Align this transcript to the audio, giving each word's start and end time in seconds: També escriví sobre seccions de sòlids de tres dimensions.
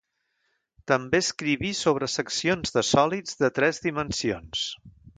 També 0.91 1.19
escriví 1.25 1.71
sobre 1.81 2.09
seccions 2.15 2.75
de 2.79 2.87
sòlids 2.95 3.41
de 3.45 3.55
tres 3.61 3.85
dimensions. 3.89 4.69